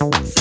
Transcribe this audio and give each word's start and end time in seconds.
So 0.00 0.39